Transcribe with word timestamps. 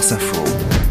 France 0.00 0.12
Info. 0.12 0.89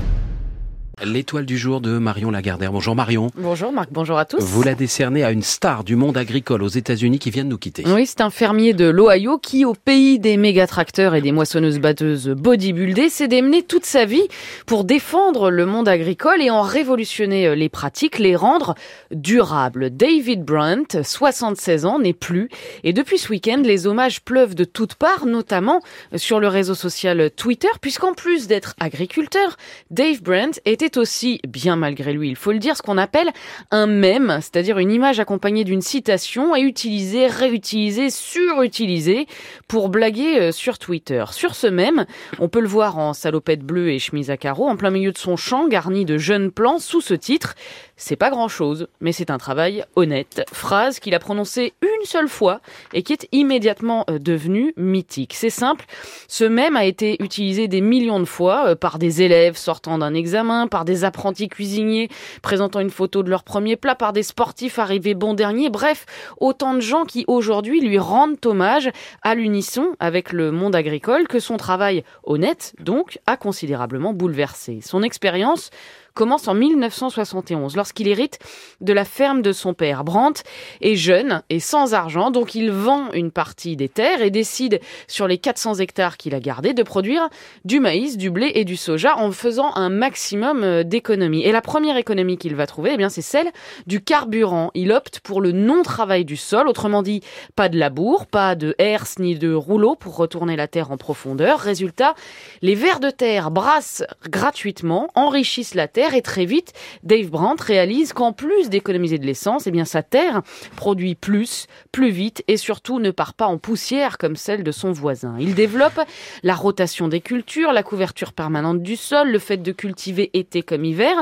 L'étoile 1.04 1.46
du 1.46 1.58
jour 1.58 1.80
de 1.80 1.98
Marion 1.98 2.30
Lagardère. 2.30 2.74
Bonjour 2.74 2.94
Marion. 2.94 3.32
Bonjour 3.36 3.72
Marc, 3.72 3.88
bonjour 3.90 4.18
à 4.18 4.26
tous. 4.26 4.40
Vous 4.42 4.64
la 4.64 4.76
décernez 4.76 5.24
à 5.24 5.32
une 5.32 5.44
star 5.44 5.86
du 5.86 5.96
monde 5.96 6.18
agricole 6.18 6.62
aux 6.62 6.68
États-Unis 6.68 7.20
qui 7.20 7.30
vient 7.30 7.46
de 7.46 7.50
nous 7.50 7.58
quitter. 7.58 7.84
Oui, 7.88 8.06
c'est 8.06 8.20
un 8.20 8.30
fermier 8.30 8.74
de 8.74 8.86
l'Ohio 8.86 9.38
qui, 9.38 9.64
au 9.64 9.74
pays 9.74 10.20
des 10.20 10.36
méga-tracteurs 10.36 11.16
et 11.16 11.22
des 11.22 11.32
moissonneuses-batteuses 11.32 12.28
bodybuildées, 12.30 13.08
s'est 13.08 13.30
démené 13.30 13.64
toute 13.64 13.86
sa 13.86 14.04
vie 14.04 14.28
pour 14.66 14.84
défendre 14.84 15.50
le 15.50 15.66
monde 15.66 15.88
agricole 15.88 16.42
et 16.42 16.50
en 16.50 16.64
révolutionner 16.64 17.56
les 17.56 17.70
pratiques, 17.70 18.20
les 18.20 18.36
rendre 18.36 18.76
durables. 19.12 19.92
David 19.92 20.44
Brunt, 20.44 21.02
76 21.02 21.86
ans, 21.86 22.00
n'est 22.00 22.14
plus. 22.14 22.50
Et 22.84 22.92
depuis 22.92 23.18
ce 23.18 23.30
week-end, 23.30 23.62
les 23.64 23.88
hommages 23.88 24.22
pleuvent 24.22 24.54
de 24.54 24.66
toutes 24.66 24.96
parts, 24.96 25.26
notamment 25.26 25.80
sur 26.18 26.42
le 26.42 26.50
réseau 26.50 26.76
social 26.76 27.32
Twitter, 27.32 27.70
puisqu'en 27.80 28.14
plus 28.14 28.48
d'être 28.48 28.76
agriculteur, 28.82 29.56
Dave 29.92 30.22
Brunt 30.22 30.52
était 30.66 30.89
aussi, 30.98 31.40
bien 31.48 31.76
malgré 31.76 32.14
lui, 32.14 32.30
il 32.30 32.36
faut 32.36 32.52
le 32.52 32.60
dire, 32.60 32.76
ce 32.76 32.82
qu'on 32.82 32.98
appelle 32.98 33.30
un 33.72 33.88
mème, 33.88 34.40
c'est-à-dire 34.42 34.78
une 34.78 34.92
image 34.92 35.20
accompagnée 35.20 35.64
d'une 35.64 35.82
citation 35.82 36.56
et 36.56 36.62
utilisée, 36.62 37.28
réutilisée, 37.28 38.10
surutilisée 38.10 39.28
pour 39.68 39.90
blaguer 39.90 40.40
euh, 40.40 40.52
sur 40.52 40.80
Twitter. 40.80 41.24
Sur 41.32 41.56
ce 41.56 41.68
mème, 41.68 42.06
on 42.40 42.50
peut 42.50 42.62
le 42.62 42.68
voir 42.68 42.98
en 42.98 43.14
salopette 43.14 43.62
bleue 43.62 43.92
et 43.92 44.00
chemise 44.00 44.30
à 44.30 44.38
carreaux, 44.38 44.68
en 44.68 44.78
plein 44.78 44.90
milieu 44.90 45.12
de 45.12 45.18
son 45.18 45.36
champ 45.36 45.68
garni 45.68 46.06
de 46.06 46.18
jeunes 46.18 46.52
plants 46.52 46.80
sous 46.80 47.02
ce 47.02 47.14
titre. 47.14 47.56
C'est 47.98 48.16
pas 48.16 48.30
grand 48.30 48.48
chose, 48.48 48.88
mais 49.02 49.12
c'est 49.12 49.30
un 49.30 49.38
travail 49.38 49.84
honnête. 49.96 50.44
Phrase 50.54 51.00
qu'il 51.00 51.14
a 51.16 51.20
prononcée 51.20 51.74
une 51.82 52.06
seule 52.06 52.30
fois 52.30 52.62
et 52.94 53.04
qui 53.04 53.14
est 53.14 53.28
immédiatement 53.32 54.06
euh, 54.10 54.20
devenue 54.20 54.74
mythique. 54.78 55.34
C'est 55.36 55.50
simple, 55.50 55.86
ce 56.28 56.46
mème 56.46 56.76
a 56.76 56.86
été 56.86 57.22
utilisé 57.22 57.68
des 57.68 57.82
millions 57.82 58.20
de 58.20 58.26
fois 58.26 58.70
euh, 58.70 58.76
par 58.76 59.00
des 59.00 59.22
élèves 59.22 59.58
sortant 59.58 59.98
d'un 59.98 60.14
examen, 60.14 60.68
par 60.68 60.79
des 60.86 61.04
apprentis 61.04 61.48
cuisiniers 61.48 62.10
présentant 62.42 62.80
une 62.80 62.90
photo 62.90 63.24
de 63.24 63.30
leur 63.30 63.44
premier 63.44 63.76
plat, 63.76 63.96
par 63.96 64.14
des 64.14 64.24
sportifs 64.24 64.80
arrivés 64.80 65.14
bon 65.14 65.34
dernier, 65.34 65.70
bref, 65.70 66.06
autant 66.38 66.74
de 66.74 66.80
gens 66.80 67.06
qui 67.06 67.26
aujourd'hui 67.28 67.82
lui 67.82 67.98
rendent 67.98 68.38
hommage 68.46 68.90
à 69.22 69.36
l'unisson 69.36 69.96
avec 70.00 70.32
le 70.32 70.52
monde 70.52 70.76
agricole 70.76 71.28
que 71.28 71.40
son 71.40 71.58
travail 71.58 72.04
honnête, 72.24 72.74
donc, 72.80 73.20
a 73.26 73.38
considérablement 73.38 74.14
bouleversé. 74.14 74.80
Son 74.82 75.04
expérience 75.04 75.70
commence 76.14 76.48
en 76.48 76.54
1971 76.54 77.76
lorsqu'il 77.76 78.08
hérite 78.08 78.40
de 78.82 78.94
la 78.94 79.06
ferme 79.06 79.42
de 79.42 79.52
son 79.52 79.74
père. 79.74 80.04
Brandt 80.04 80.44
est 80.82 80.96
jeune 80.96 81.44
et 81.50 81.60
sans 81.60 81.94
argent, 81.94 82.32
donc 82.32 82.56
il 82.56 82.72
vend 82.72 83.12
une 83.14 83.32
partie 83.32 83.76
des 83.76 83.90
terres 83.90 84.22
et 84.22 84.32
décide 84.32 84.80
sur 85.08 85.28
les 85.28 85.38
400 85.38 85.76
hectares 85.76 86.18
qu'il 86.18 86.36
a 86.36 86.40
gardés 86.40 86.74
de 86.74 86.84
produire 86.84 87.30
du 87.66 87.80
maïs, 87.80 88.18
du 88.18 88.30
blé 88.30 88.52
et 88.56 88.66
du 88.66 88.76
soja 88.76 89.18
en 89.18 89.32
faisant 89.32 89.74
un 89.76 89.90
maximum 89.90 90.64
euh, 90.64 90.84
d'économies. 90.84 91.44
Et 91.44 91.52
la 91.52 91.62
première 91.62 91.98
économie 91.98 92.38
qu'il 92.38 92.56
va 92.56 92.68
trouver, 92.68 92.96
eh 92.98 93.10
c'est 93.10 93.22
celle 93.22 93.52
du 93.88 94.02
carburant. 94.02 94.72
Il 94.74 94.92
opte 94.92 95.20
pour 95.20 95.42
le 95.42 95.52
non-travail 95.52 96.26
du 96.26 96.38
sol, 96.38 96.68
autrement 96.68 97.02
dit, 97.02 97.22
pas 97.56 97.70
de 97.70 97.78
labour, 97.78 98.26
pas 98.26 98.56
de 98.56 98.76
herse 98.78 99.20
ni 99.20 99.36
de 99.36 99.54
rouleau 99.54 99.96
pour 99.96 100.16
retourner 100.16 100.56
la 100.56 100.68
terre 100.68 100.92
en 100.92 100.98
profondeur. 100.98 101.60
Résultat, 101.60 102.16
les 102.62 102.76
vers 102.76 103.00
de 103.00 103.10
terre 103.10 103.52
brassent 103.52 104.04
gratuitement, 104.30 105.08
enrichissent 105.16 105.76
la 105.76 105.88
terre 105.88 105.99
et 106.00 106.22
très 106.22 106.46
vite, 106.46 106.74
Dave 107.04 107.30
Brandt 107.30 107.64
réalise 107.64 108.14
qu'en 108.14 108.32
plus 108.32 108.70
d'économiser 108.70 109.18
de 109.18 109.26
l'essence, 109.26 109.68
eh 109.68 109.72
bien 109.72 109.86
sa 109.86 110.02
terre 110.02 110.42
produit 110.76 111.16
plus, 111.16 111.68
plus 111.92 112.10
vite 112.10 112.44
et 112.48 112.58
surtout 112.58 113.00
ne 113.00 113.12
part 113.12 113.34
pas 113.34 113.48
en 113.48 113.58
poussière 113.58 114.18
comme 114.18 114.36
celle 114.36 114.64
de 114.64 114.72
son 114.72 114.92
voisin. 114.92 115.36
Il 115.40 115.56
développe 115.56 116.00
la 116.44 116.56
rotation 116.56 117.08
des 117.08 117.22
cultures, 117.22 117.74
la 117.74 117.84
couverture 117.84 118.34
permanente 118.34 118.82
du 118.82 118.96
sol, 118.96 119.30
le 119.30 119.40
fait 119.40 119.58
de 119.58 119.72
cultiver 119.72 120.30
été 120.34 120.62
comme 120.62 120.86
hiver 120.86 121.16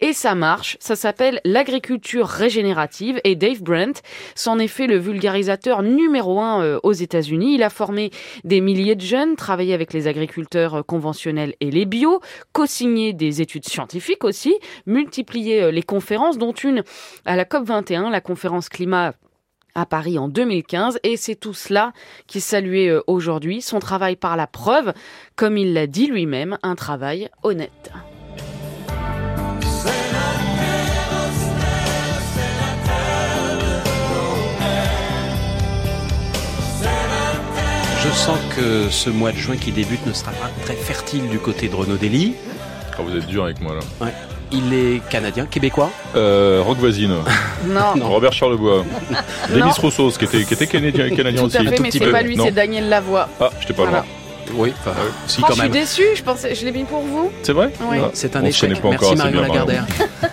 et 0.00 0.12
ça 0.12 0.34
marche. 0.34 0.76
Ça 0.80 0.96
s'appelle 0.96 1.40
l'agriculture 1.44 2.26
régénérative 2.26 3.20
et 3.24 3.36
Dave 3.36 3.62
Brandt 3.62 4.00
s'en 4.34 4.58
est 4.58 4.68
fait 4.68 4.86
le 4.86 4.96
vulgarisateur 4.96 5.82
numéro 5.82 6.40
un 6.40 6.62
euh, 6.62 6.80
aux 6.82 6.92
États-Unis. 6.92 7.54
Il 7.54 7.62
a 7.62 7.70
formé 7.70 8.10
des 8.44 8.60
milliers 8.60 8.96
de 8.96 9.02
jeunes, 9.02 9.36
travaillé 9.36 9.74
avec 9.74 9.92
les 9.92 10.06
agriculteurs 10.06 10.76
euh, 10.76 10.82
conventionnels 10.82 11.54
et 11.60 11.70
les 11.70 11.84
bio, 11.84 12.20
co-signé 12.52 13.12
des 13.12 13.42
études 13.42 13.68
scientifiques 13.68 14.21
aussi, 14.24 14.54
multiplier 14.86 15.62
euh, 15.62 15.70
les 15.70 15.82
conférences, 15.82 16.38
dont 16.38 16.52
une 16.52 16.84
à 17.24 17.36
la 17.36 17.44
COP21, 17.44 18.10
la 18.10 18.20
conférence 18.20 18.68
climat 18.68 19.14
à 19.74 19.86
Paris 19.86 20.18
en 20.18 20.28
2015 20.28 20.98
et 21.02 21.16
c'est 21.16 21.34
tout 21.34 21.54
cela 21.54 21.92
qui 22.26 22.40
saluait 22.40 22.88
euh, 22.88 23.02
aujourd'hui 23.06 23.62
son 23.62 23.78
travail 23.78 24.16
par 24.16 24.36
la 24.36 24.46
preuve, 24.46 24.92
comme 25.36 25.56
il 25.56 25.72
l'a 25.72 25.86
dit 25.86 26.06
lui-même, 26.06 26.58
un 26.62 26.74
travail 26.74 27.30
honnête. 27.42 27.90
Je 38.04 38.08
sens 38.08 38.38
que 38.56 38.88
ce 38.90 39.10
mois 39.10 39.30
de 39.30 39.36
juin 39.36 39.56
qui 39.56 39.70
débute 39.70 40.04
ne 40.06 40.12
sera 40.12 40.32
pas 40.32 40.50
très 40.64 40.74
fertile 40.74 41.28
du 41.28 41.38
côté 41.38 41.68
de 41.68 41.74
Renaud 41.76 41.96
Dely. 41.96 42.34
Ah, 42.98 43.02
vous 43.02 43.16
êtes 43.16 43.26
dur 43.26 43.44
avec 43.44 43.60
moi 43.60 43.74
là. 43.74 43.80
Ouais. 44.06 44.12
Il 44.54 44.74
est 44.74 45.00
canadien, 45.08 45.46
québécois 45.46 45.90
Euh, 46.14 46.60
Rock 46.64 46.76
voisine. 46.78 47.14
Non, 47.66 47.94
Robert 48.08 48.32
Charlebois. 48.32 48.84
Denis 49.48 49.70
Rousseau, 49.80 50.10
qui 50.10 50.24
était, 50.26 50.44
qui 50.44 50.54
était 50.54 50.66
canadien, 50.66 51.08
canadien 51.10 51.40
tout 51.42 51.46
aussi. 51.46 51.56
à 51.56 51.62
fait, 51.64 51.76
Tout 51.76 51.82
mais 51.82 51.90
c'est 51.90 52.10
pas 52.10 52.22
lui, 52.22 52.36
Non. 52.36 52.44
c'est 52.44 52.50
Daniel 52.50 52.88
Lavoie. 52.88 53.28
Ah, 53.40 53.48
j'étais 53.60 53.72
pas 53.72 53.82
Voilà. 53.84 53.98
loin. 53.98 54.06
Oui, 54.54 54.72
enfin, 54.80 54.90
si 55.26 55.38
Oh, 55.40 55.44
quand 55.46 55.54
je 55.54 55.60
suis 55.60 55.62
même. 55.62 55.70
déçue, 55.72 56.06
je 56.16 56.22
pensais, 56.22 56.54
je 56.54 56.64
l'ai 56.66 56.72
mis 56.72 56.84
pour 56.84 57.00
vous. 57.00 57.30
C'est 57.42 57.52
vrai 57.52 57.70
Oui. 57.88 57.96
Ah, 58.02 58.10
C'est 58.12 58.36
un 58.36 58.42
on 58.42 58.46
échec. 58.46 58.80
pas 58.82 58.88
Merci 58.90 59.04
encore, 59.06 59.16
Marion. 59.16 59.40
Lagardère. 59.40 59.86